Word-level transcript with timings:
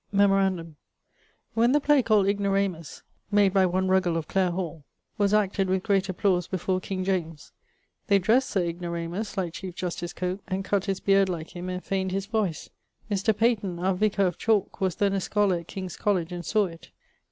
Memorandum: 0.11 0.77
when 1.53 1.73
the 1.73 1.79
play 1.79 2.01
called 2.01 2.25
Ignoramus 2.27 3.03
(made 3.29 3.53
by 3.53 3.67
one 3.67 3.87
Ruggle 3.87 4.17
of 4.17 4.27
Clare 4.27 4.49
hall) 4.49 4.83
was 5.19 5.31
acted 5.31 5.69
with 5.69 5.83
great 5.83 6.09
applause 6.09 6.47
before 6.47 6.79
King 6.79 7.03
James, 7.03 7.51
they 8.07 8.17
dressed 8.17 8.49
Sir 8.49 8.63
Ignoramus 8.63 9.37
like 9.37 9.53
Chief 9.53 9.75
Justice 9.75 10.11
Coke 10.13 10.41
and 10.47 10.65
cutt 10.65 10.85
his 10.85 10.99
beard 10.99 11.29
like 11.29 11.55
him 11.55 11.69
and 11.69 11.83
feigned 11.83 12.11
his 12.13 12.25
voyce. 12.25 12.71
Mr. 13.11 13.37
Peyton, 13.37 13.77
our 13.77 13.93
vicar 13.93 14.25
of 14.25 14.39
Chalke, 14.39 14.81
was 14.81 14.95
then 14.95 15.13
a 15.13 15.21
scholar 15.21 15.57
at 15.59 15.67
Kings 15.67 15.95
College 15.97 16.31
and 16.31 16.43
sawe 16.43 16.65
it. 16.65 16.89